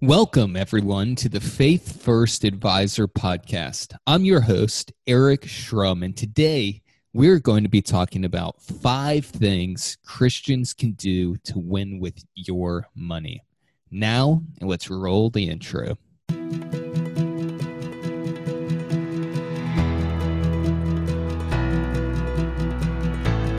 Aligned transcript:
Welcome, 0.00 0.54
everyone, 0.54 1.16
to 1.16 1.28
the 1.28 1.40
Faith 1.40 2.00
First 2.00 2.44
Advisor 2.44 3.08
podcast. 3.08 3.96
I'm 4.06 4.24
your 4.24 4.42
host, 4.42 4.92
Eric 5.08 5.42
Schrum, 5.42 6.04
and 6.04 6.16
today 6.16 6.82
we're 7.12 7.40
going 7.40 7.64
to 7.64 7.68
be 7.68 7.82
talking 7.82 8.24
about 8.24 8.62
five 8.62 9.26
things 9.26 9.98
Christians 10.04 10.72
can 10.72 10.92
do 10.92 11.36
to 11.38 11.58
win 11.58 11.98
with 11.98 12.24
your 12.36 12.86
money. 12.94 13.42
Now, 13.90 14.44
let's 14.60 14.88
roll 14.88 15.30
the 15.30 15.48
intro. 15.48 15.98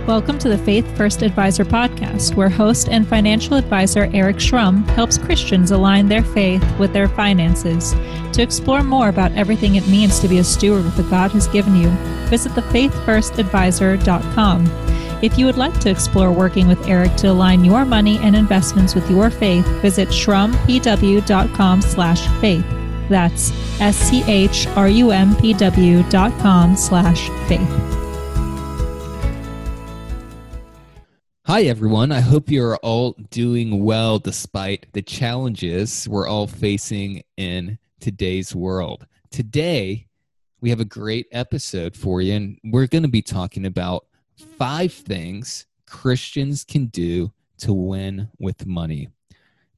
Welcome 0.09 0.39
to 0.39 0.49
the 0.49 0.57
Faith 0.57 0.97
First 0.97 1.21
Advisor 1.21 1.63
podcast, 1.63 2.33
where 2.33 2.49
host 2.49 2.89
and 2.89 3.07
financial 3.07 3.53
advisor 3.53 4.09
Eric 4.11 4.37
Schrum 4.37 4.83
helps 4.89 5.19
Christians 5.19 5.69
align 5.69 6.09
their 6.09 6.23
faith 6.23 6.63
with 6.79 6.93
their 6.93 7.07
finances. 7.07 7.93
To 8.33 8.41
explore 8.41 8.81
more 8.81 9.09
about 9.09 9.33
everything 9.33 9.75
it 9.75 9.87
means 9.87 10.17
to 10.17 10.27
be 10.27 10.39
a 10.39 10.43
steward 10.43 10.87
of 10.87 10.97
what 10.97 11.11
God 11.11 11.29
has 11.33 11.47
given 11.49 11.75
you, 11.75 11.89
visit 12.27 12.53
thefaithfirstadvisor.com. 12.53 14.65
If 15.21 15.37
you 15.37 15.45
would 15.45 15.57
like 15.57 15.79
to 15.81 15.91
explore 15.91 16.31
working 16.31 16.67
with 16.67 16.87
Eric 16.87 17.15
to 17.17 17.29
align 17.29 17.63
your 17.63 17.85
money 17.85 18.17
and 18.17 18.35
investments 18.35 18.95
with 18.95 19.07
your 19.11 19.29
faith, 19.29 19.67
visit 19.83 20.09
schrumpw.com 20.09 21.81
slash 21.83 22.27
faith. 22.41 22.65
That's 23.09 23.51
S-C-H-R-U-M-P-W 23.79 26.03
dot 26.09 26.35
com 26.39 26.75
slash 26.75 27.29
faith. 27.47 27.98
Hi, 31.49 31.63
everyone. 31.63 32.11
I 32.11 32.19
hope 32.19 32.51
you're 32.51 32.77
all 32.77 33.15
doing 33.31 33.83
well 33.83 34.19
despite 34.19 34.85
the 34.93 35.01
challenges 35.01 36.07
we're 36.07 36.27
all 36.27 36.45
facing 36.45 37.23
in 37.37 37.79
today's 37.99 38.53
world. 38.53 39.07
Today, 39.31 40.05
we 40.61 40.69
have 40.69 40.79
a 40.79 40.85
great 40.85 41.25
episode 41.31 41.95
for 41.95 42.21
you, 42.21 42.35
and 42.35 42.59
we're 42.65 42.85
going 42.85 43.01
to 43.01 43.09
be 43.09 43.23
talking 43.23 43.65
about 43.65 44.05
five 44.59 44.93
things 44.93 45.65
Christians 45.87 46.63
can 46.63 46.85
do 46.85 47.31
to 47.57 47.73
win 47.73 48.29
with 48.37 48.67
money. 48.67 49.07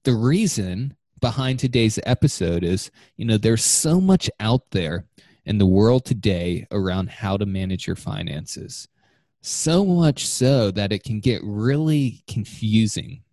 The 0.04 0.16
reason 0.16 0.98
behind 1.22 1.60
today's 1.60 1.98
episode 2.04 2.66
is 2.66 2.92
you 3.16 3.24
know, 3.24 3.38
there's 3.38 3.64
so 3.64 4.02
much 4.02 4.30
out 4.42 4.72
there 4.72 5.06
in 5.46 5.58
the 5.58 5.66
world 5.66 6.04
today 6.04 6.68
around 6.70 7.12
how 7.12 7.38
to 7.38 7.46
manage 7.46 7.88
your 7.88 7.96
finances 7.96 8.90
so 9.42 9.84
much 9.84 10.26
so 10.28 10.72
that 10.72 10.92
it 10.92 11.04
can 11.04 11.20
get 11.20 11.42
really 11.44 12.24
confusing. 12.28 13.24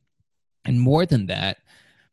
And 0.64 0.80
more 0.80 1.06
than 1.06 1.26
that, 1.26 1.58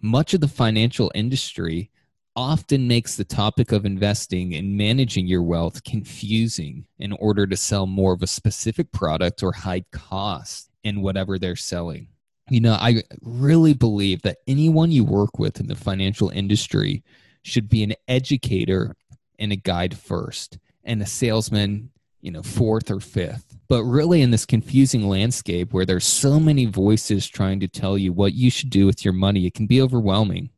much 0.02 0.34
of 0.34 0.42
the 0.42 0.48
financial 0.48 1.12
industry 1.16 1.92
often 2.36 2.88
makes 2.88 3.16
the 3.16 3.24
topic 3.24 3.72
of 3.72 3.86
investing 3.86 4.56
and 4.56 4.78
managing 4.78 5.26
your 5.26 5.42
wealth 5.42 5.84
confusing 5.84 6.86
in 7.00 7.14
order 7.14 7.48
to 7.48 7.56
sell 7.56 7.88
more 7.88 8.14
of 8.14 8.22
a 8.22 8.28
specific 8.28 8.92
product 8.92 9.42
or 9.42 9.54
hide 9.54 9.86
costs 9.92 10.70
in 10.84 11.02
whatever 11.02 11.40
they're 11.40 11.56
selling. 11.56 12.08
You 12.50 12.60
know, 12.60 12.74
I 12.74 13.04
really 13.22 13.74
believe 13.74 14.22
that 14.24 14.38
anyone 14.48 14.92
you 14.92 15.04
work 15.04 15.40
with 15.40 15.60
in 15.60 15.68
the 15.68 15.76
financial 15.76 16.30
industry 16.30 17.04
should 17.44 17.70
be 17.70 17.84
an 17.84 17.94
educator 18.08 18.96
and 19.40 19.52
a 19.52 19.56
guide 19.56 19.98
first, 19.98 20.58
and 20.84 21.02
a 21.02 21.06
salesman 21.06 21.90
you 22.26 22.32
know 22.32 22.42
fourth 22.42 22.90
or 22.90 23.00
fifth. 23.00 23.56
But 23.68 23.84
really 23.84 24.22
in 24.22 24.32
this 24.32 24.46
confusing 24.46 25.08
landscape 25.08 25.74
where 25.74 25.86
there's 25.86 26.06
so 26.06 26.40
many 26.40 26.66
voices 26.66 27.28
trying 27.28 27.60
to 27.60 27.68
tell 27.68 27.98
you 27.98 28.12
what 28.12 28.34
you 28.34 28.50
should 28.50 28.70
do 28.70 28.86
with 28.86 29.06
your 29.06 29.14
money 29.14 29.46
it 29.46 29.54
can 29.54 29.68
be 29.68 29.82
overwhelming. 29.82 30.50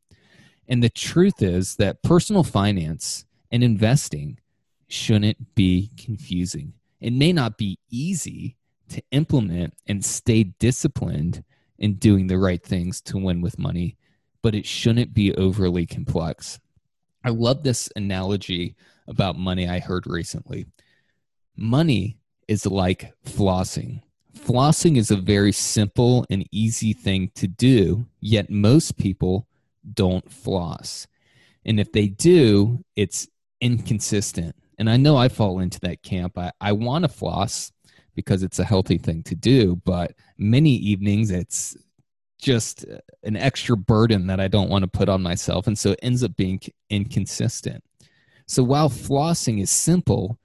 And 0.68 0.82
the 0.82 0.90
truth 0.90 1.42
is 1.42 1.76
that 1.76 2.04
personal 2.04 2.44
finance 2.44 3.26
and 3.52 3.64
investing 3.64 4.40
shouldn't 4.88 5.56
be 5.56 5.92
confusing. 5.98 6.73
It 7.02 7.14
may 7.14 7.34
not 7.34 7.58
be 7.58 7.80
easy 7.90 8.56
to 8.89 9.02
implement 9.11 9.73
and 9.88 10.04
stay 10.04 10.44
disciplined 10.44 11.44
in 11.77 11.95
doing 11.95 12.27
the 12.27 12.38
right 12.38 12.64
things 12.64 13.02
to 13.02 13.17
win 13.17 13.42
with 13.42 13.60
money 13.60 13.98
but 14.42 14.56
it 14.56 14.66
shouldn't 14.66 15.14
be 15.14 15.33
overly 15.36 15.86
complex. 15.86 16.60
I 17.23 17.30
love 17.30 17.64
this 17.64 17.89
analogy 17.98 18.76
about 19.08 19.38
money 19.38 19.67
i 19.67 19.80
heard 19.80 20.06
recently 20.06 20.66
Money 21.58 22.20
is 22.48 22.66
like 22.66 23.14
flossing. 23.26 24.02
Flossing 24.38 24.98
is 24.98 25.12
a 25.12 25.18
very 25.18 25.52
simple 25.52 26.26
and 26.30 26.48
easy 26.52 26.94
thing 26.94 27.32
to 27.36 27.48
do, 27.48 28.06
yet 28.22 28.50
most 28.50 28.98
people 28.98 29.48
don't 29.94 30.32
floss. 30.32 31.08
And 31.66 31.80
if 31.80 31.92
they 31.92 32.08
do, 32.08 32.84
it's 32.95 33.28
inconsistent. 33.60 34.56
And 34.78 34.90
I 34.90 34.98
know 34.98 35.18
I 35.18 35.28
fall 35.28 35.60
into 35.60 35.80
that 35.82 36.04
camp. 36.04 36.38
I, 36.38 36.52
I 36.62 36.72
want 36.72 37.04
to 37.04 37.10
floss 37.10 37.72
because 38.16 38.44
it's 38.44 38.60
a 38.60 38.64
healthy 38.64 38.98
thing 38.98 39.24
to 39.24 39.36
do, 39.36 39.76
but 39.84 40.14
many 40.38 40.72
evenings 40.72 41.32
it's 41.32 41.76
just 42.39 42.86
an 43.24 43.36
extra 43.36 43.76
burden 43.76 44.28
that 44.28 44.39
I 44.39 44.48
don't 44.48 44.70
want 44.70 44.84
to 44.84 44.88
put 44.88 45.10
on 45.10 45.24
myself. 45.24 45.68
And 45.68 45.78
so 45.78 45.92
it 45.92 46.00
ends 46.02 46.24
up 46.24 46.36
being 46.36 46.60
inconsistent. 46.89 47.84
So 48.45 48.64
while 48.64 48.89
flossing 48.89 49.62
is 49.62 49.72
simple, 49.72 50.39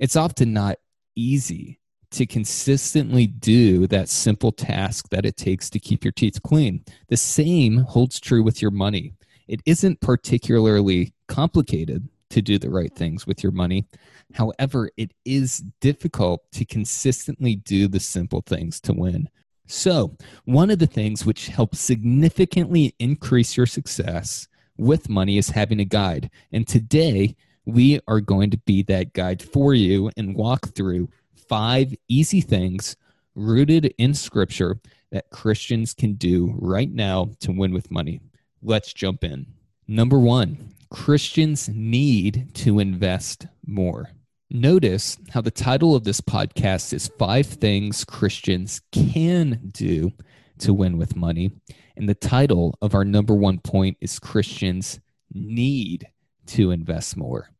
it's 0.00 0.16
often 0.16 0.52
not 0.52 0.78
easy 1.14 1.78
to 2.10 2.26
consistently 2.26 3.26
do 3.28 3.86
that 3.86 4.08
simple 4.08 4.50
task 4.50 5.08
that 5.10 5.24
it 5.24 5.36
takes 5.36 5.70
to 5.70 5.78
keep 5.78 6.04
your 6.04 6.12
teeth 6.12 6.42
clean. 6.42 6.84
The 7.08 7.16
same 7.16 7.78
holds 7.78 8.18
true 8.18 8.42
with 8.42 8.60
your 8.60 8.72
money. 8.72 9.12
It 9.46 9.60
isn't 9.64 10.00
particularly 10.00 11.12
complicated 11.28 12.08
to 12.30 12.42
do 12.42 12.58
the 12.58 12.70
right 12.70 12.92
things 12.94 13.26
with 13.26 13.42
your 13.42 13.52
money. 13.52 13.86
However, 14.34 14.90
it 14.96 15.12
is 15.24 15.62
difficult 15.80 16.50
to 16.52 16.64
consistently 16.64 17.56
do 17.56 17.86
the 17.86 18.00
simple 18.00 18.42
things 18.42 18.80
to 18.80 18.92
win. 18.92 19.28
So, 19.66 20.16
one 20.46 20.70
of 20.70 20.80
the 20.80 20.86
things 20.86 21.24
which 21.24 21.48
helps 21.48 21.80
significantly 21.80 22.94
increase 22.98 23.56
your 23.56 23.66
success 23.66 24.48
with 24.76 25.08
money 25.08 25.38
is 25.38 25.50
having 25.50 25.78
a 25.78 25.84
guide. 25.84 26.30
And 26.52 26.66
today, 26.66 27.36
we 27.66 28.00
are 28.08 28.20
going 28.20 28.50
to 28.50 28.58
be 28.58 28.82
that 28.84 29.12
guide 29.12 29.42
for 29.42 29.74
you 29.74 30.10
and 30.16 30.34
walk 30.34 30.68
through 30.68 31.08
five 31.48 31.94
easy 32.08 32.40
things 32.40 32.96
rooted 33.34 33.94
in 33.98 34.14
scripture 34.14 34.80
that 35.10 35.30
Christians 35.30 35.94
can 35.94 36.14
do 36.14 36.54
right 36.58 36.90
now 36.90 37.30
to 37.40 37.52
win 37.52 37.72
with 37.72 37.90
money. 37.90 38.20
Let's 38.62 38.92
jump 38.92 39.24
in. 39.24 39.46
Number 39.88 40.18
one, 40.18 40.74
Christians 40.90 41.68
need 41.68 42.54
to 42.54 42.78
invest 42.78 43.46
more. 43.66 44.10
Notice 44.50 45.16
how 45.30 45.40
the 45.40 45.50
title 45.50 45.94
of 45.94 46.04
this 46.04 46.20
podcast 46.20 46.92
is 46.92 47.10
Five 47.18 47.46
Things 47.46 48.04
Christians 48.04 48.80
Can 48.90 49.70
Do 49.72 50.12
to 50.58 50.74
Win 50.74 50.98
with 50.98 51.16
Money. 51.16 51.52
And 51.96 52.08
the 52.08 52.14
title 52.14 52.76
of 52.82 52.94
our 52.94 53.04
number 53.04 53.34
one 53.34 53.58
point 53.58 53.96
is 54.00 54.18
Christians 54.18 55.00
Need 55.32 56.08
to 56.50 56.70
Invest 56.70 57.16
More. 57.16 57.50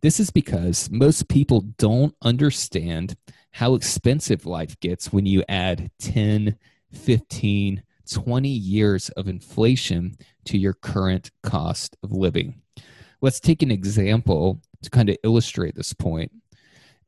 This 0.00 0.20
is 0.20 0.30
because 0.30 0.90
most 0.90 1.28
people 1.28 1.62
don't 1.78 2.14
understand 2.22 3.16
how 3.52 3.74
expensive 3.74 4.46
life 4.46 4.78
gets 4.80 5.12
when 5.12 5.26
you 5.26 5.44
add 5.48 5.90
10, 6.00 6.58
15, 6.92 7.82
20 8.10 8.48
years 8.48 9.08
of 9.10 9.28
inflation 9.28 10.14
to 10.44 10.58
your 10.58 10.74
current 10.74 11.30
cost 11.42 11.96
of 12.02 12.12
living. 12.12 12.60
Let's 13.20 13.40
take 13.40 13.62
an 13.62 13.70
example 13.70 14.60
to 14.82 14.90
kind 14.90 15.08
of 15.08 15.16
illustrate 15.22 15.74
this 15.74 15.92
point. 15.92 16.32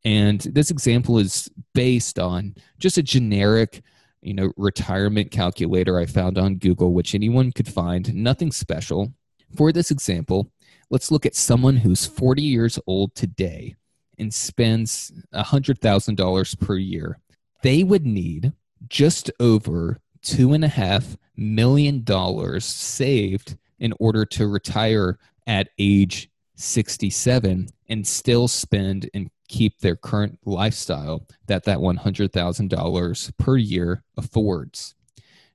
And 0.05 0.41
this 0.41 0.71
example 0.71 1.19
is 1.19 1.51
based 1.75 2.19
on 2.19 2.55
just 2.79 2.97
a 2.97 3.03
generic, 3.03 3.83
you 4.23 4.35
know, 4.35 4.53
retirement 4.57 5.31
calculator 5.31 5.99
I 5.99 6.07
found 6.07 6.39
on 6.39 6.57
Google, 6.57 6.93
which 6.93 7.15
anyone 7.15 7.53
could 7.53 7.69
find, 7.69 8.15
nothing 8.15 8.53
special. 8.53 9.13
For 9.57 9.73
this 9.73 9.91
example, 9.91 10.51
let's 10.91 11.11
look 11.11 11.27
at 11.27 11.35
someone 11.35 11.77
who's 11.77 12.07
40 12.07 12.43
years 12.43 12.79
old 12.87 13.15
today 13.15 13.77
and 14.19 14.33
spends 14.33 15.13
$100,000 15.35 16.61
per 16.61 16.77
year. 16.77 17.19
They 17.63 17.83
would 17.83 18.07
need 18.07 18.53
just 18.89 19.31
over 19.41 19.99
two 20.23 20.53
and 20.53 20.65
a 20.65 20.69
half 20.69 21.17
million 21.37 22.03
dollars 22.03 22.65
saved 22.65 23.57
in 23.79 23.93
order 24.01 24.25
to 24.25 24.47
retire 24.47 25.19
at 25.47 25.69
age 25.79 26.31
67 26.57 27.69
and 27.89 28.07
still 28.07 28.49
spend 28.49 29.11
and 29.15 29.31
keep 29.49 29.79
their 29.79 29.97
current 29.97 30.39
lifestyle 30.45 31.27
that 31.47 31.65
that 31.65 31.79
$100,000 31.79 33.39
per 33.39 33.57
year 33.57 34.03
affords. 34.17 34.95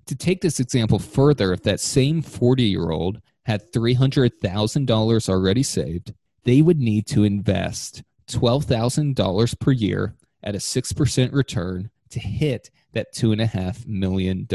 To 0.06 0.16
take 0.16 0.42
this 0.42 0.60
example 0.60 1.00
further, 1.00 1.54
if 1.54 1.64
that 1.64 1.80
same 1.80 2.22
40 2.22 2.64
year 2.64 2.92
old 2.92 3.22
had 3.52 3.72
$300,000 3.74 5.30
already 5.30 5.64
saved, 5.64 6.14
they 6.44 6.62
would 6.62 6.80
need 6.80 7.06
to 7.08 7.26
invest 7.26 8.02
$12,000 8.30 9.60
per 9.60 9.72
year 9.72 10.16
at 10.42 10.56
a 10.56 10.60
6% 10.60 11.34
return 11.34 11.90
to 12.10 12.20
hit 12.20 12.72
that 12.94 13.14
$2.5 13.14 13.88
million 13.88 14.48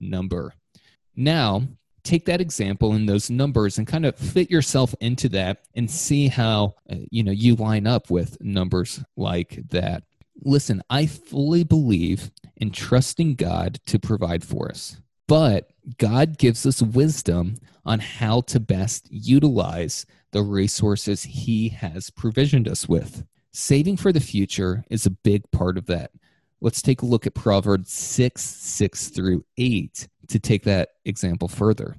number. 0.00 0.54
Now, 1.14 1.62
take 2.02 2.24
that 2.26 2.40
example 2.40 2.92
and 2.92 3.08
those 3.08 3.30
numbers 3.30 3.78
and 3.78 3.86
kind 3.86 4.04
of 4.04 4.16
fit 4.16 4.50
yourself 4.50 4.94
into 5.00 5.28
that 5.28 5.64
and 5.76 5.88
see 5.88 6.26
how 6.28 6.74
uh, 6.90 6.96
you 7.10 7.22
know 7.22 7.32
you 7.32 7.54
line 7.54 7.86
up 7.86 8.10
with 8.10 8.36
numbers 8.42 9.02
like 9.16 9.58
that 9.70 10.04
listen 10.42 10.82
i 10.90 11.06
fully 11.06 11.64
believe 11.64 12.30
in 12.58 12.70
trusting 12.70 13.34
god 13.36 13.80
to 13.86 13.98
provide 13.98 14.44
for 14.44 14.68
us 14.68 15.00
but 15.26 15.70
god 15.98 16.38
gives 16.38 16.66
us 16.66 16.82
wisdom 16.82 17.56
on 17.84 17.98
how 17.98 18.40
to 18.40 18.58
best 18.58 19.08
utilize 19.10 20.06
the 20.32 20.42
resources 20.42 21.22
he 21.22 21.68
has 21.68 22.10
provisioned 22.10 22.68
us 22.68 22.88
with 22.88 23.24
saving 23.52 23.96
for 23.96 24.12
the 24.12 24.20
future 24.20 24.84
is 24.90 25.06
a 25.06 25.10
big 25.10 25.48
part 25.50 25.76
of 25.78 25.86
that 25.86 26.10
let's 26.60 26.82
take 26.82 27.02
a 27.02 27.06
look 27.06 27.26
at 27.26 27.34
proverbs 27.34 27.92
6 27.92 28.42
6 28.42 29.08
through 29.08 29.44
8 29.58 30.08
to 30.28 30.38
take 30.38 30.64
that 30.64 30.90
example 31.04 31.48
further. 31.48 31.96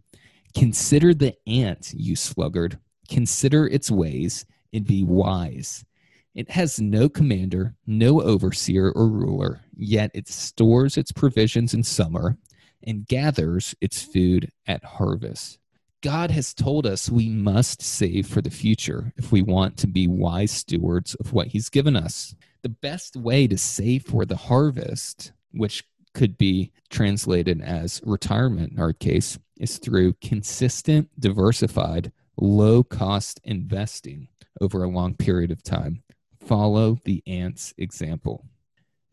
Consider 0.56 1.14
the 1.14 1.36
ant, 1.48 1.94
you 1.94 2.16
sluggard. 2.16 2.80
Consider 3.10 3.68
its 3.68 3.92
ways 3.92 4.46
and 4.74 4.86
be 4.86 5.04
wise. 5.04 5.86
It 6.34 6.50
has 6.52 6.82
no 6.82 7.08
commander, 7.08 7.76
no 7.88 8.22
overseer 8.22 8.92
or 8.92 9.08
ruler, 9.08 9.62
yet 9.78 10.12
it 10.14 10.28
stores 10.28 10.98
its 10.98 11.12
provisions 11.12 11.74
in 11.74 11.84
summer 11.84 12.38
and 12.86 13.08
gathers 13.08 13.76
its 13.82 14.02
food 14.02 14.52
at 14.68 14.84
harvest. 14.84 15.60
God 16.02 16.30
has 16.32 16.54
told 16.54 16.86
us 16.86 17.10
we 17.10 17.30
must 17.30 17.82
save 17.82 18.28
for 18.28 18.42
the 18.42 18.52
future 18.52 19.12
if 19.18 19.32
we 19.32 19.42
want 19.42 19.78
to 19.78 19.88
be 19.88 20.08
wise 20.08 20.52
stewards 20.52 21.16
of 21.16 21.34
what 21.34 21.48
He's 21.48 21.70
given 21.70 21.96
us. 21.96 22.36
The 22.62 22.70
best 22.70 23.16
way 23.16 23.48
to 23.48 23.58
save 23.58 24.04
for 24.04 24.26
the 24.26 24.36
harvest, 24.36 25.32
which 25.52 25.84
could 26.14 26.38
be 26.38 26.72
translated 26.90 27.62
as 27.62 28.02
retirement 28.06 28.72
in 28.72 28.80
our 28.80 28.94
case 28.94 29.40
is 29.58 29.78
through 29.78 30.14
consistent, 30.22 31.10
diversified, 31.20 32.12
low 32.38 32.84
cost 32.84 33.40
investing 33.44 34.28
over 34.62 34.84
a 34.84 34.90
long 34.90 35.16
period 35.16 35.52
of 35.52 35.64
time. 35.64 36.04
Follow 36.40 37.00
the 37.04 37.24
ant's 37.26 37.74
example. 37.78 38.46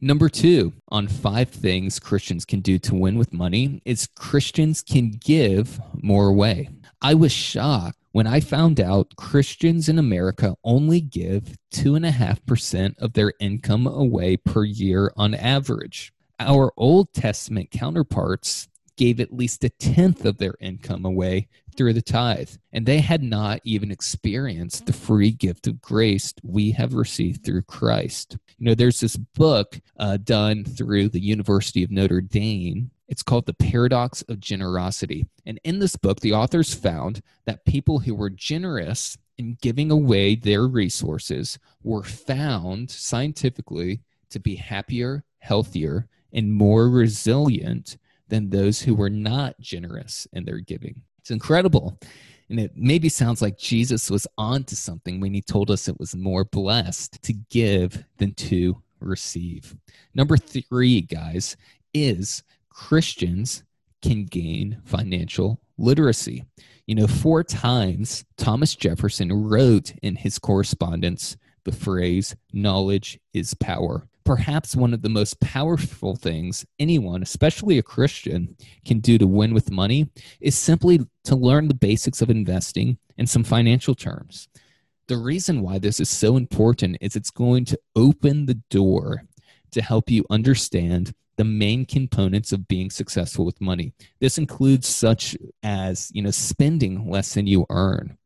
Number 0.04 0.28
two 0.28 0.72
on 0.88 1.06
five 1.06 1.48
things 1.48 2.00
Christians 2.00 2.44
can 2.44 2.58
do 2.58 2.76
to 2.80 2.94
win 2.96 3.16
with 3.16 3.32
money 3.32 3.80
is 3.84 4.08
Christians 4.16 4.82
can 4.82 5.12
give 5.12 5.80
more 5.94 6.26
away. 6.26 6.70
I 7.00 7.14
was 7.14 7.30
shocked 7.30 7.98
when 8.10 8.26
I 8.26 8.40
found 8.40 8.80
out 8.80 9.14
Christians 9.14 9.88
in 9.88 10.00
America 10.00 10.56
only 10.64 11.00
give 11.00 11.56
2.5% 11.72 12.98
of 12.98 13.12
their 13.12 13.32
income 13.38 13.86
away 13.86 14.38
per 14.38 14.64
year 14.64 15.12
on 15.16 15.34
average 15.34 16.12
our 16.40 16.72
Old 16.76 17.12
Testament 17.12 17.70
counterparts 17.70 18.68
gave 18.96 19.20
at 19.20 19.32
least 19.32 19.62
a 19.62 19.70
tenth 19.70 20.24
of 20.24 20.38
their 20.38 20.54
income 20.60 21.04
away 21.04 21.48
through 21.76 21.92
the 21.92 22.02
tithe, 22.02 22.50
and 22.72 22.86
they 22.86 23.00
had 23.00 23.22
not 23.22 23.60
even 23.64 23.90
experienced 23.90 24.86
the 24.86 24.92
free 24.92 25.30
gift 25.30 25.66
of 25.66 25.80
grace 25.80 26.34
we 26.42 26.72
have 26.72 26.94
received 26.94 27.44
through 27.44 27.62
Christ. 27.62 28.36
You 28.58 28.66
know, 28.66 28.74
there's 28.74 29.00
this 29.00 29.16
book 29.16 29.80
uh, 29.98 30.18
done 30.18 30.64
through 30.64 31.08
the 31.08 31.20
University 31.20 31.82
of 31.82 31.90
Notre 31.90 32.20
Dame. 32.20 32.90
It's 33.08 33.22
called 33.22 33.46
The 33.46 33.54
Paradox 33.54 34.22
of 34.22 34.40
Generosity. 34.40 35.26
And 35.44 35.60
in 35.64 35.78
this 35.78 35.96
book, 35.96 36.20
the 36.20 36.32
authors 36.32 36.74
found 36.74 37.22
that 37.44 37.64
people 37.64 37.98
who 37.98 38.14
were 38.14 38.30
generous 38.30 39.18
in 39.38 39.56
giving 39.60 39.90
away 39.90 40.34
their 40.34 40.66
resources 40.66 41.58
were 41.82 42.04
found 42.04 42.90
scientifically 42.90 44.00
to 44.30 44.40
be 44.40 44.54
happier, 44.56 45.24
healthier, 45.38 46.08
and 46.32 46.52
more 46.52 46.88
resilient 46.88 47.98
than 48.28 48.48
those 48.48 48.82
who 48.82 48.94
were 48.94 49.10
not 49.10 49.60
generous 49.60 50.26
in 50.32 50.44
their 50.44 50.58
giving. 50.58 51.02
It's 51.22 51.30
incredible. 51.30 51.98
And 52.50 52.58
it 52.58 52.72
maybe 52.74 53.08
sounds 53.08 53.40
like 53.40 53.56
Jesus 53.56 54.10
was 54.10 54.26
onto 54.36 54.74
something 54.74 55.20
when 55.20 55.32
he 55.32 55.40
told 55.40 55.70
us 55.70 55.88
it 55.88 55.98
was 55.98 56.16
more 56.16 56.44
blessed 56.44 57.22
to 57.22 57.32
give 57.32 58.04
than 58.18 58.34
to 58.34 58.82
receive. 59.00 59.74
Number 60.14 60.36
three, 60.36 61.00
guys, 61.00 61.56
is 61.94 62.42
Christians 62.68 63.62
can 64.02 64.24
gain 64.24 64.82
financial 64.84 65.60
literacy. 65.78 66.44
You 66.86 66.96
know, 66.96 67.06
four 67.06 67.44
times 67.44 68.24
Thomas 68.36 68.74
Jefferson 68.74 69.32
wrote 69.48 69.92
in 70.02 70.16
his 70.16 70.38
correspondence 70.40 71.36
the 71.64 71.72
phrase, 71.72 72.34
knowledge 72.52 73.20
is 73.32 73.54
power 73.54 74.08
perhaps 74.24 74.76
one 74.76 74.94
of 74.94 75.02
the 75.02 75.08
most 75.08 75.40
powerful 75.40 76.16
things 76.16 76.64
anyone, 76.78 77.22
especially 77.22 77.78
a 77.78 77.82
Christian, 77.82 78.56
can 78.84 79.00
do 79.00 79.18
to 79.18 79.26
win 79.26 79.54
with 79.54 79.70
money 79.70 80.08
is 80.40 80.56
simply 80.56 81.00
to 81.24 81.36
learn 81.36 81.68
the 81.68 81.74
basics 81.74 82.22
of 82.22 82.30
investing 82.30 82.98
and 83.18 83.28
some 83.28 83.44
financial 83.44 83.94
terms. 83.94 84.48
The 85.08 85.16
reason 85.16 85.62
why 85.62 85.78
this 85.78 86.00
is 86.00 86.08
so 86.08 86.36
important 86.36 86.96
is 87.00 87.16
it's 87.16 87.30
going 87.30 87.64
to 87.66 87.78
open 87.96 88.46
the 88.46 88.60
door 88.70 89.24
to 89.72 89.82
help 89.82 90.10
you 90.10 90.24
understand 90.30 91.12
the 91.36 91.44
main 91.44 91.84
components 91.84 92.52
of 92.52 92.68
being 92.68 92.90
successful 92.90 93.44
with 93.44 93.60
money. 93.60 93.92
This 94.20 94.38
includes 94.38 94.86
such 94.86 95.36
as, 95.62 96.10
you 96.12 96.22
know, 96.22 96.30
spending 96.30 97.10
less 97.10 97.34
than 97.34 97.46
you 97.46 97.66
earn, 97.70 98.16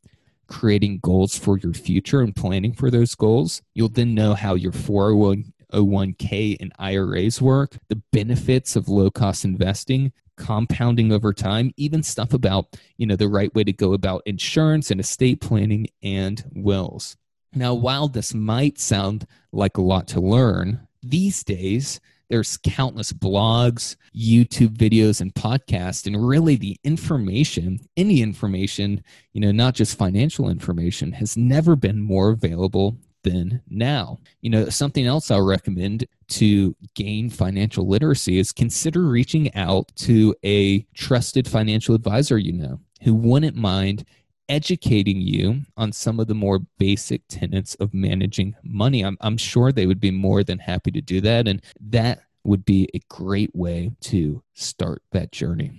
creating 0.48 1.00
goals 1.02 1.38
for 1.38 1.58
your 1.58 1.72
future 1.72 2.20
and 2.20 2.34
planning 2.34 2.72
for 2.72 2.90
those 2.90 3.14
goals. 3.14 3.62
You'll 3.74 3.88
then 3.88 4.14
know 4.14 4.34
how 4.34 4.54
your 4.54 4.72
401 4.72 5.52
401k 5.72 6.56
and 6.60 6.72
IRAs 6.78 7.40
work, 7.40 7.78
the 7.88 8.02
benefits 8.12 8.76
of 8.76 8.88
low 8.88 9.10
cost 9.10 9.44
investing, 9.44 10.12
compounding 10.36 11.12
over 11.12 11.32
time, 11.32 11.72
even 11.76 12.02
stuff 12.02 12.32
about, 12.32 12.76
you 12.96 13.06
know, 13.06 13.16
the 13.16 13.28
right 13.28 13.54
way 13.54 13.64
to 13.64 13.72
go 13.72 13.92
about 13.92 14.22
insurance 14.26 14.90
and 14.90 15.00
estate 15.00 15.40
planning 15.40 15.86
and 16.02 16.44
wills. 16.54 17.16
Now, 17.54 17.74
while 17.74 18.08
this 18.08 18.34
might 18.34 18.78
sound 18.78 19.26
like 19.52 19.78
a 19.78 19.82
lot 19.82 20.06
to 20.08 20.20
learn, 20.20 20.86
these 21.02 21.42
days 21.42 22.00
there's 22.28 22.58
countless 22.58 23.12
blogs, 23.12 23.96
YouTube 24.14 24.76
videos, 24.76 25.20
and 25.20 25.32
podcasts, 25.32 26.06
and 26.06 26.26
really 26.28 26.56
the 26.56 26.76
information, 26.82 27.78
any 27.96 28.20
information, 28.20 29.02
you 29.32 29.40
know, 29.40 29.52
not 29.52 29.74
just 29.74 29.96
financial 29.96 30.48
information, 30.48 31.12
has 31.12 31.36
never 31.36 31.76
been 31.76 32.00
more 32.00 32.30
available 32.30 32.98
than 33.26 33.60
now. 33.68 34.18
You 34.40 34.50
know, 34.50 34.68
something 34.68 35.06
else 35.06 35.30
I'll 35.30 35.42
recommend 35.42 36.06
to 36.28 36.74
gain 36.94 37.28
financial 37.28 37.86
literacy 37.86 38.38
is 38.38 38.52
consider 38.52 39.02
reaching 39.02 39.54
out 39.54 39.92
to 39.96 40.34
a 40.44 40.82
trusted 40.94 41.48
financial 41.48 41.94
advisor 41.94 42.38
you 42.38 42.52
know 42.52 42.80
who 43.02 43.14
wouldn't 43.14 43.56
mind 43.56 44.04
educating 44.48 45.20
you 45.20 45.62
on 45.76 45.90
some 45.92 46.20
of 46.20 46.28
the 46.28 46.34
more 46.34 46.60
basic 46.78 47.22
tenets 47.28 47.74
of 47.76 47.92
managing 47.92 48.54
money. 48.62 49.02
I'm, 49.02 49.18
I'm 49.20 49.36
sure 49.36 49.72
they 49.72 49.86
would 49.86 50.00
be 50.00 50.12
more 50.12 50.44
than 50.44 50.60
happy 50.60 50.92
to 50.92 51.00
do 51.00 51.20
that. 51.22 51.48
And 51.48 51.60
that 51.80 52.20
would 52.44 52.64
be 52.64 52.88
a 52.94 53.00
great 53.08 53.54
way 53.54 53.90
to 54.02 54.42
start 54.54 55.02
that 55.10 55.32
journey. 55.32 55.72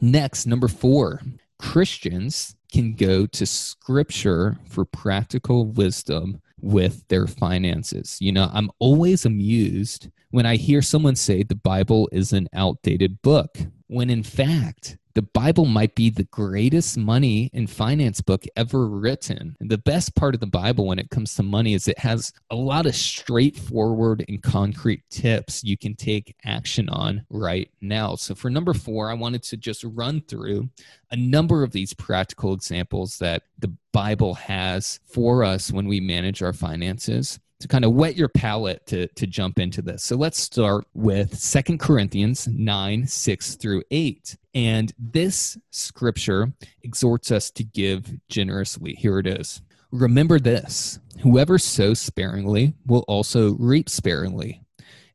Next, 0.00 0.46
number 0.46 0.68
four, 0.68 1.20
Christians 1.58 2.56
can 2.72 2.94
go 2.94 3.26
to 3.26 3.46
scripture 3.46 4.56
for 4.68 4.84
practical 4.84 5.66
wisdom 5.66 6.40
with 6.64 7.06
their 7.08 7.26
finances. 7.26 8.16
You 8.20 8.32
know, 8.32 8.50
I'm 8.52 8.70
always 8.78 9.26
amused 9.26 10.08
when 10.30 10.46
I 10.46 10.56
hear 10.56 10.82
someone 10.82 11.14
say 11.14 11.42
the 11.42 11.54
Bible 11.54 12.08
is 12.10 12.32
an 12.32 12.48
outdated 12.54 13.20
book, 13.22 13.56
when 13.86 14.10
in 14.10 14.22
fact, 14.22 14.96
the 15.14 15.22
Bible 15.22 15.64
might 15.64 15.94
be 15.94 16.10
the 16.10 16.24
greatest 16.24 16.98
money 16.98 17.48
and 17.52 17.70
finance 17.70 18.20
book 18.20 18.44
ever 18.56 18.86
written. 18.86 19.56
The 19.60 19.78
best 19.78 20.16
part 20.16 20.34
of 20.34 20.40
the 20.40 20.46
Bible 20.46 20.86
when 20.86 20.98
it 20.98 21.10
comes 21.10 21.34
to 21.36 21.42
money 21.44 21.74
is 21.74 21.86
it 21.86 21.98
has 22.00 22.32
a 22.50 22.56
lot 22.56 22.86
of 22.86 22.96
straightforward 22.96 24.24
and 24.28 24.42
concrete 24.42 25.02
tips 25.10 25.62
you 25.62 25.78
can 25.78 25.94
take 25.94 26.34
action 26.44 26.88
on 26.88 27.24
right 27.30 27.70
now. 27.80 28.16
So, 28.16 28.34
for 28.34 28.50
number 28.50 28.74
four, 28.74 29.08
I 29.08 29.14
wanted 29.14 29.44
to 29.44 29.56
just 29.56 29.84
run 29.84 30.20
through 30.22 30.68
a 31.10 31.16
number 31.16 31.62
of 31.62 31.70
these 31.70 31.94
practical 31.94 32.52
examples 32.52 33.18
that 33.18 33.44
the 33.58 33.72
Bible 33.92 34.34
has 34.34 34.98
for 35.06 35.44
us 35.44 35.70
when 35.70 35.86
we 35.86 36.00
manage 36.00 36.42
our 36.42 36.52
finances 36.52 37.38
to 37.64 37.68
kind 37.68 37.86
of 37.86 37.94
whet 37.94 38.14
your 38.14 38.28
palate 38.28 38.84
to, 38.84 39.06
to 39.06 39.26
jump 39.26 39.58
into 39.58 39.80
this. 39.80 40.04
So 40.04 40.16
let's 40.16 40.38
start 40.38 40.84
with 40.92 41.34
Second 41.34 41.80
Corinthians 41.80 42.46
9, 42.46 43.06
6 43.06 43.54
through 43.54 43.82
8. 43.90 44.36
And 44.54 44.92
this 44.98 45.56
scripture 45.70 46.52
exhorts 46.82 47.30
us 47.30 47.50
to 47.52 47.64
give 47.64 48.12
generously. 48.28 48.92
Here 48.92 49.18
it 49.18 49.26
is. 49.26 49.62
Remember 49.92 50.38
this 50.38 50.98
whoever 51.22 51.58
sows 51.58 52.00
sparingly 52.00 52.74
will 52.84 53.06
also 53.08 53.54
reap 53.54 53.88
sparingly, 53.88 54.60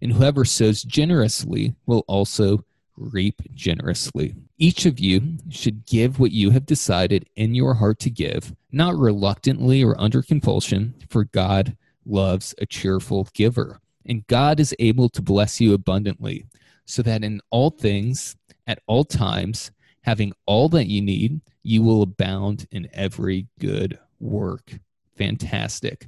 and 0.01 0.11
whoever 0.11 0.43
sows 0.43 0.81
generously 0.81 1.75
will 1.85 2.03
also 2.07 2.65
reap 2.97 3.43
generously. 3.53 4.33
Each 4.57 4.87
of 4.87 4.99
you 4.99 5.37
should 5.51 5.85
give 5.85 6.19
what 6.19 6.31
you 6.31 6.49
have 6.49 6.65
decided 6.65 7.29
in 7.35 7.53
your 7.53 7.75
heart 7.75 7.99
to 7.99 8.09
give, 8.09 8.55
not 8.71 8.97
reluctantly 8.97 9.83
or 9.83 10.01
under 10.01 10.23
compulsion, 10.23 10.95
for 11.11 11.25
God 11.25 11.77
loves 12.09 12.55
a 12.57 12.65
cheerful 12.65 13.27
giver. 13.33 13.79
And 14.05 14.25
God 14.27 14.59
is 14.59 14.75
able 14.79 15.09
to 15.09 15.21
bless 15.21 15.61
you 15.61 15.73
abundantly, 15.73 16.45
so 16.85 17.01
that 17.03 17.23
in 17.23 17.41
all 17.51 17.69
things, 17.69 18.35
at 18.65 18.81
all 18.87 19.03
times, 19.03 19.71
having 20.01 20.33
all 20.45 20.69
that 20.69 20.87
you 20.87 21.01
need, 21.01 21.41
you 21.63 21.83
will 21.83 22.01
abound 22.01 22.67
in 22.71 22.87
every 22.93 23.47
good 23.59 23.99
work. 24.19 24.79
Fantastic. 25.15 26.07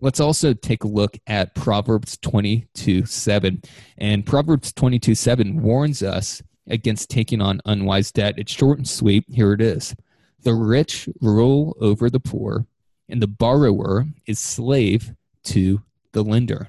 Let's 0.00 0.20
also 0.20 0.54
take 0.54 0.84
a 0.84 0.88
look 0.88 1.18
at 1.26 1.54
Proverbs 1.54 2.16
22 2.18 3.04
7. 3.04 3.62
And 3.98 4.24
Proverbs 4.24 4.72
22 4.72 5.14
7 5.14 5.62
warns 5.62 6.02
us 6.02 6.42
against 6.66 7.10
taking 7.10 7.42
on 7.42 7.60
unwise 7.66 8.10
debt. 8.10 8.34
It's 8.38 8.52
short 8.52 8.78
and 8.78 8.88
sweet. 8.88 9.24
Here 9.28 9.52
it 9.52 9.60
is 9.60 9.94
The 10.42 10.54
rich 10.54 11.08
rule 11.20 11.76
over 11.80 12.08
the 12.08 12.20
poor, 12.20 12.66
and 13.08 13.20
the 13.20 13.26
borrower 13.26 14.06
is 14.26 14.38
slave 14.38 15.12
to 15.44 15.82
the 16.12 16.22
lender. 16.22 16.68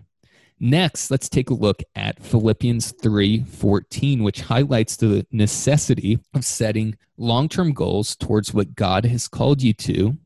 Next, 0.59 1.09
let's 1.09 1.27
take 1.27 1.49
a 1.49 1.55
look 1.55 1.81
at 1.95 2.21
Philippians 2.21 2.93
3:14, 3.01 4.21
which 4.21 4.41
highlights 4.41 4.95
the 4.95 5.25
necessity 5.31 6.19
of 6.35 6.45
setting 6.45 6.97
long-term 7.17 7.73
goals 7.73 8.15
towards 8.15 8.53
what 8.53 8.75
God 8.75 9.05
has 9.05 9.27
called 9.27 9.63
you 9.63 9.73
to. 9.73 10.17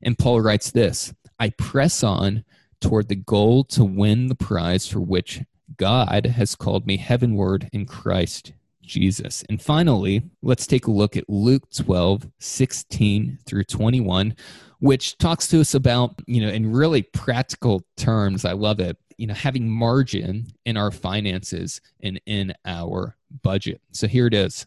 And 0.00 0.18
Paul 0.18 0.40
writes 0.40 0.70
this, 0.70 1.12
I 1.38 1.50
press 1.50 2.04
on 2.04 2.44
toward 2.80 3.08
the 3.08 3.16
goal 3.16 3.64
to 3.64 3.84
win 3.84 4.28
the 4.28 4.34
prize 4.34 4.86
for 4.86 5.00
which 5.00 5.40
God 5.76 6.26
has 6.26 6.54
called 6.54 6.86
me 6.86 6.96
heavenward 6.96 7.68
in 7.72 7.86
Christ 7.86 8.52
Jesus. 8.82 9.44
And 9.48 9.60
finally, 9.60 10.22
let's 10.42 10.66
take 10.66 10.86
a 10.86 10.92
look 10.92 11.16
at 11.16 11.28
Luke 11.28 11.70
12, 11.70 12.28
16 12.38 13.38
through 13.46 13.64
21, 13.64 14.34
which 14.82 15.16
talks 15.18 15.46
to 15.46 15.60
us 15.60 15.74
about, 15.74 16.20
you 16.26 16.40
know, 16.40 16.48
in 16.48 16.72
really 16.72 17.02
practical 17.02 17.84
terms, 17.96 18.44
I 18.44 18.50
love 18.50 18.80
it, 18.80 18.96
you 19.16 19.28
know, 19.28 19.34
having 19.34 19.70
margin 19.70 20.48
in 20.66 20.76
our 20.76 20.90
finances 20.90 21.80
and 22.00 22.20
in 22.26 22.52
our 22.64 23.16
budget. 23.42 23.80
So 23.92 24.08
here 24.08 24.26
it 24.26 24.34
is. 24.34 24.66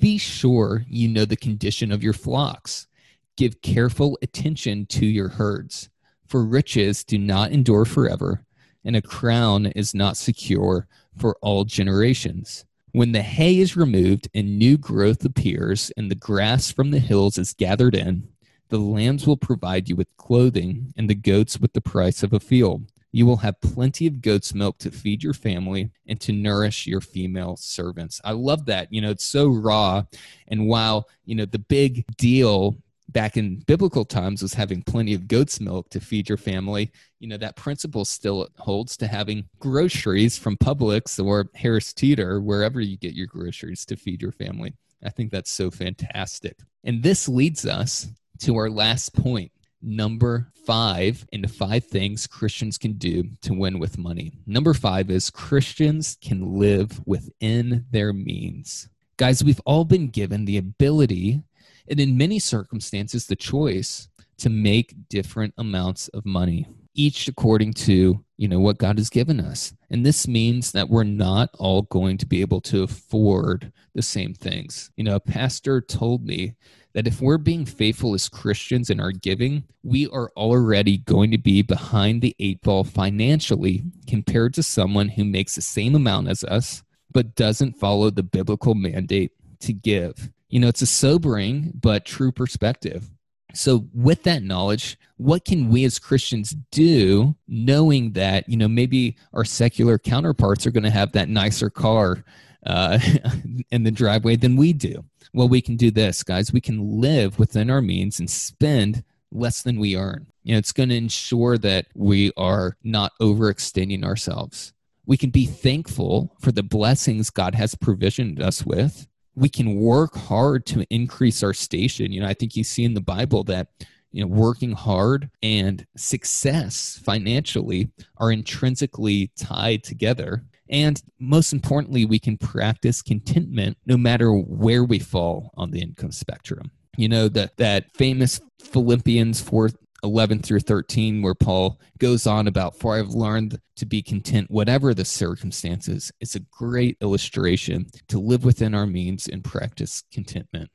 Be 0.00 0.18
sure 0.18 0.84
you 0.88 1.06
know 1.06 1.24
the 1.24 1.36
condition 1.36 1.92
of 1.92 2.02
your 2.02 2.12
flocks. 2.12 2.88
Give 3.36 3.62
careful 3.62 4.18
attention 4.20 4.86
to 4.86 5.06
your 5.06 5.28
herds, 5.28 5.90
for 6.26 6.44
riches 6.44 7.04
do 7.04 7.16
not 7.16 7.52
endure 7.52 7.84
forever, 7.84 8.44
and 8.84 8.96
a 8.96 9.02
crown 9.02 9.66
is 9.66 9.94
not 9.94 10.16
secure 10.16 10.88
for 11.16 11.36
all 11.40 11.64
generations. 11.64 12.64
When 12.90 13.12
the 13.12 13.22
hay 13.22 13.60
is 13.60 13.76
removed 13.76 14.28
and 14.34 14.58
new 14.58 14.76
growth 14.76 15.24
appears, 15.24 15.92
and 15.96 16.10
the 16.10 16.16
grass 16.16 16.72
from 16.72 16.90
the 16.90 16.98
hills 16.98 17.38
is 17.38 17.54
gathered 17.54 17.94
in, 17.94 18.26
the 18.70 18.78
lambs 18.78 19.26
will 19.26 19.36
provide 19.36 19.88
you 19.88 19.96
with 19.96 20.16
clothing, 20.16 20.92
and 20.96 21.10
the 21.10 21.14
goats 21.14 21.60
with 21.60 21.72
the 21.72 21.80
price 21.80 22.22
of 22.22 22.32
a 22.32 22.40
field. 22.40 22.90
You 23.12 23.26
will 23.26 23.38
have 23.38 23.60
plenty 23.60 24.06
of 24.06 24.22
goat's 24.22 24.54
milk 24.54 24.78
to 24.78 24.90
feed 24.90 25.22
your 25.22 25.34
family 25.34 25.90
and 26.06 26.20
to 26.20 26.32
nourish 26.32 26.86
your 26.86 27.00
female 27.00 27.56
servants. 27.56 28.20
I 28.24 28.32
love 28.32 28.66
that. 28.66 28.92
You 28.92 29.00
know, 29.00 29.10
it's 29.10 29.24
so 29.24 29.48
raw. 29.48 30.04
And 30.46 30.68
while, 30.68 31.08
you 31.24 31.34
know, 31.34 31.44
the 31.44 31.58
big 31.58 32.04
deal 32.16 32.76
back 33.08 33.36
in 33.36 33.56
biblical 33.66 34.04
times 34.04 34.42
was 34.42 34.54
having 34.54 34.82
plenty 34.82 35.14
of 35.14 35.26
goat's 35.26 35.60
milk 35.60 35.90
to 35.90 36.00
feed 36.00 36.28
your 36.28 36.38
family 36.38 36.92
you 37.18 37.26
know 37.26 37.36
that 37.36 37.56
principle 37.56 38.04
still 38.04 38.48
holds 38.58 38.96
to 38.96 39.06
having 39.06 39.44
groceries 39.58 40.38
from 40.38 40.56
publix 40.56 41.22
or 41.24 41.48
harris 41.54 41.92
teeter 41.92 42.40
wherever 42.40 42.80
you 42.80 42.96
get 42.96 43.14
your 43.14 43.26
groceries 43.26 43.84
to 43.84 43.96
feed 43.96 44.22
your 44.22 44.30
family 44.30 44.72
i 45.04 45.08
think 45.08 45.30
that's 45.30 45.50
so 45.50 45.70
fantastic 45.70 46.56
and 46.84 47.02
this 47.02 47.28
leads 47.28 47.66
us 47.66 48.06
to 48.40 48.56
our 48.56 48.70
last 48.70 49.14
point 49.14 49.50
number 49.82 50.48
five 50.66 51.26
into 51.32 51.48
five 51.48 51.84
things 51.84 52.26
christians 52.26 52.76
can 52.76 52.92
do 52.94 53.24
to 53.40 53.54
win 53.54 53.78
with 53.78 53.96
money 53.96 54.32
number 54.46 54.74
five 54.74 55.10
is 55.10 55.30
christians 55.30 56.18
can 56.20 56.58
live 56.58 57.00
within 57.06 57.86
their 57.90 58.12
means 58.12 58.88
guys 59.16 59.42
we've 59.42 59.60
all 59.64 59.84
been 59.84 60.08
given 60.08 60.44
the 60.44 60.58
ability 60.58 61.42
and 61.90 61.98
in 61.98 62.16
many 62.16 62.38
circumstances, 62.38 63.26
the 63.26 63.36
choice 63.36 64.08
to 64.38 64.48
make 64.48 64.94
different 65.08 65.54
amounts 65.58 66.08
of 66.08 66.24
money, 66.24 66.66
each 66.94 67.28
according 67.28 67.72
to 67.74 68.24
you 68.36 68.48
know 68.48 68.60
what 68.60 68.78
God 68.78 68.96
has 68.96 69.10
given 69.10 69.40
us. 69.40 69.74
And 69.90 70.06
this 70.06 70.26
means 70.26 70.72
that 70.72 70.88
we're 70.88 71.04
not 71.04 71.50
all 71.58 71.82
going 71.82 72.16
to 72.18 72.26
be 72.26 72.40
able 72.40 72.60
to 72.62 72.84
afford 72.84 73.72
the 73.94 74.02
same 74.02 74.32
things. 74.32 74.90
You 74.96 75.04
know, 75.04 75.16
a 75.16 75.20
pastor 75.20 75.80
told 75.80 76.24
me 76.24 76.54
that 76.92 77.06
if 77.06 77.20
we're 77.20 77.38
being 77.38 77.64
faithful 77.64 78.14
as 78.14 78.28
Christians 78.28 78.90
in 78.90 79.00
our 79.00 79.12
giving, 79.12 79.64
we 79.82 80.08
are 80.08 80.30
already 80.36 80.98
going 80.98 81.30
to 81.30 81.38
be 81.38 81.62
behind 81.62 82.20
the 82.20 82.34
eight 82.38 82.60
ball 82.62 82.84
financially 82.84 83.84
compared 84.06 84.54
to 84.54 84.62
someone 84.62 85.08
who 85.08 85.24
makes 85.24 85.54
the 85.54 85.62
same 85.62 85.94
amount 85.94 86.28
as 86.28 86.44
us 86.44 86.82
but 87.12 87.34
doesn't 87.34 87.76
follow 87.76 88.10
the 88.10 88.22
biblical 88.22 88.74
mandate 88.74 89.32
to 89.60 89.72
give 89.72 90.30
you 90.50 90.58
know, 90.58 90.68
it's 90.68 90.82
a 90.82 90.86
sobering 90.86 91.72
but 91.80 92.04
true 92.04 92.32
perspective. 92.32 93.08
So, 93.54 93.88
with 93.94 94.24
that 94.24 94.42
knowledge, 94.42 94.98
what 95.16 95.44
can 95.44 95.70
we 95.70 95.84
as 95.84 95.98
Christians 95.98 96.54
do 96.70 97.34
knowing 97.48 98.12
that, 98.12 98.48
you 98.48 98.56
know, 98.56 98.68
maybe 98.68 99.16
our 99.32 99.44
secular 99.44 99.98
counterparts 99.98 100.66
are 100.66 100.70
going 100.70 100.84
to 100.84 100.90
have 100.90 101.12
that 101.12 101.28
nicer 101.28 101.70
car 101.70 102.24
uh, 102.66 102.98
in 103.70 103.84
the 103.84 103.90
driveway 103.90 104.36
than 104.36 104.56
we 104.56 104.72
do? 104.72 105.04
Well, 105.32 105.48
we 105.48 105.60
can 105.60 105.76
do 105.76 105.90
this, 105.90 106.22
guys. 106.22 106.52
We 106.52 106.60
can 106.60 107.00
live 107.00 107.38
within 107.38 107.70
our 107.70 107.82
means 107.82 108.18
and 108.18 108.28
spend 108.28 109.04
less 109.30 109.62
than 109.62 109.78
we 109.78 109.96
earn. 109.96 110.26
You 110.42 110.54
know, 110.54 110.58
it's 110.58 110.72
going 110.72 110.88
to 110.88 110.96
ensure 110.96 111.56
that 111.58 111.86
we 111.94 112.32
are 112.36 112.76
not 112.82 113.12
overextending 113.20 114.04
ourselves. 114.04 114.72
We 115.06 115.16
can 115.16 115.30
be 115.30 115.46
thankful 115.46 116.34
for 116.40 116.52
the 116.52 116.62
blessings 116.62 117.30
God 117.30 117.54
has 117.54 117.74
provisioned 117.74 118.40
us 118.40 118.64
with 118.64 119.06
we 119.34 119.48
can 119.48 119.76
work 119.76 120.14
hard 120.16 120.66
to 120.66 120.84
increase 120.90 121.42
our 121.42 121.54
station. 121.54 122.12
You 122.12 122.20
know, 122.20 122.28
I 122.28 122.34
think 122.34 122.56
you 122.56 122.64
see 122.64 122.84
in 122.84 122.94
the 122.94 123.00
Bible 123.00 123.44
that 123.44 123.68
you 124.12 124.22
know 124.22 124.26
working 124.26 124.72
hard 124.72 125.30
and 125.42 125.86
success 125.96 127.00
financially 127.02 127.90
are 128.18 128.32
intrinsically 128.32 129.30
tied 129.36 129.84
together 129.84 130.44
and 130.70 131.02
most 131.18 131.52
importantly 131.52 132.04
we 132.04 132.18
can 132.18 132.38
practice 132.38 133.02
contentment 133.02 133.76
no 133.86 133.96
matter 133.96 134.32
where 134.32 134.84
we 134.84 134.98
fall 134.98 135.50
on 135.56 135.70
the 135.70 135.80
income 135.80 136.12
spectrum 136.12 136.70
you 136.96 137.08
know 137.08 137.28
that 137.28 137.56
that 137.56 137.84
famous 137.94 138.40
philippians 138.60 139.40
4 139.40 139.70
11 140.02 140.40
through 140.40 140.60
13, 140.60 141.22
where 141.22 141.34
Paul 141.34 141.80
goes 141.98 142.26
on 142.26 142.46
about, 142.46 142.76
For 142.76 142.96
I've 142.96 143.10
learned 143.10 143.58
to 143.76 143.86
be 143.86 144.02
content, 144.02 144.50
whatever 144.50 144.94
the 144.94 145.04
circumstances. 145.04 146.12
It's 146.20 146.34
a 146.34 146.40
great 146.40 146.96
illustration 147.00 147.86
to 148.08 148.18
live 148.18 148.44
within 148.44 148.74
our 148.74 148.86
means 148.86 149.28
and 149.28 149.44
practice 149.44 150.04
contentment. 150.12 150.70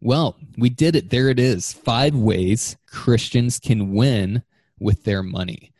Well, 0.00 0.36
we 0.58 0.68
did 0.68 0.96
it. 0.96 1.10
There 1.10 1.28
it 1.28 1.38
is. 1.38 1.72
Five 1.72 2.14
ways 2.14 2.76
Christians 2.88 3.58
can 3.58 3.92
win 3.92 4.42
with 4.78 5.04
their 5.04 5.22
money. 5.22 5.71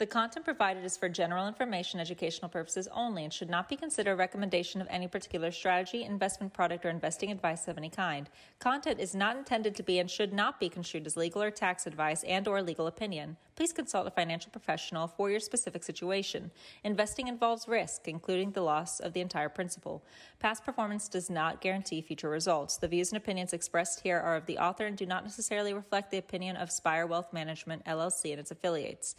The 0.00 0.06
content 0.06 0.46
provided 0.46 0.82
is 0.82 0.96
for 0.96 1.10
general 1.10 1.46
information, 1.46 2.00
educational 2.00 2.48
purposes 2.48 2.88
only, 2.90 3.22
and 3.22 3.30
should 3.30 3.50
not 3.50 3.68
be 3.68 3.76
considered 3.76 4.12
a 4.12 4.16
recommendation 4.16 4.80
of 4.80 4.86
any 4.88 5.06
particular 5.06 5.52
strategy, 5.52 6.04
investment 6.04 6.54
product, 6.54 6.86
or 6.86 6.88
investing 6.88 7.30
advice 7.30 7.68
of 7.68 7.76
any 7.76 7.90
kind. 7.90 8.30
Content 8.60 8.98
is 8.98 9.14
not 9.14 9.36
intended 9.36 9.74
to 9.74 9.82
be 9.82 9.98
and 9.98 10.10
should 10.10 10.32
not 10.32 10.58
be 10.58 10.70
construed 10.70 11.06
as 11.06 11.18
legal 11.18 11.42
or 11.42 11.50
tax 11.50 11.86
advice 11.86 12.22
and 12.22 12.48
or 12.48 12.62
legal 12.62 12.86
opinion. 12.86 13.36
Please 13.56 13.74
consult 13.74 14.06
a 14.06 14.10
financial 14.10 14.50
professional 14.50 15.06
for 15.06 15.30
your 15.30 15.38
specific 15.38 15.84
situation. 15.84 16.50
Investing 16.82 17.28
involves 17.28 17.68
risk, 17.68 18.08
including 18.08 18.52
the 18.52 18.62
loss 18.62 19.00
of 19.00 19.12
the 19.12 19.20
entire 19.20 19.50
principal. 19.50 20.02
Past 20.38 20.64
performance 20.64 21.08
does 21.08 21.28
not 21.28 21.60
guarantee 21.60 22.00
future 22.00 22.30
results. 22.30 22.78
The 22.78 22.88
views 22.88 23.10
and 23.10 23.18
opinions 23.18 23.52
expressed 23.52 24.00
here 24.00 24.18
are 24.18 24.36
of 24.36 24.46
the 24.46 24.56
author 24.56 24.86
and 24.86 24.96
do 24.96 25.04
not 25.04 25.24
necessarily 25.24 25.74
reflect 25.74 26.10
the 26.10 26.16
opinion 26.16 26.56
of 26.56 26.72
Spire 26.72 27.06
Wealth 27.06 27.34
Management 27.34 27.84
LLC 27.84 28.30
and 28.30 28.40
its 28.40 28.50
affiliates. 28.50 29.14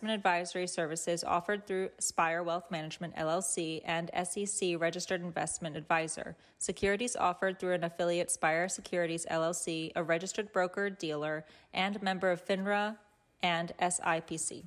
Investment 0.00 0.18
advisory 0.18 0.66
services 0.66 1.22
offered 1.24 1.66
through 1.66 1.90
Spire 1.98 2.42
Wealth 2.42 2.70
Management 2.70 3.14
LLC 3.16 3.82
and 3.84 4.10
SEC 4.26 4.80
registered 4.80 5.20
investment 5.20 5.76
advisor. 5.76 6.36
Securities 6.56 7.16
offered 7.16 7.58
through 7.58 7.74
an 7.74 7.84
affiliate 7.84 8.30
Spire 8.30 8.66
Securities 8.66 9.26
LLC, 9.30 9.92
a 9.94 10.02
registered 10.02 10.52
broker 10.52 10.88
dealer, 10.88 11.44
and 11.74 12.00
member 12.00 12.30
of 12.30 12.42
FINRA 12.42 12.96
and 13.42 13.74
SIPC. 13.78 14.64